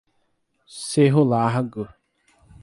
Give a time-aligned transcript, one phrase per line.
[0.67, 1.87] Cerro Largo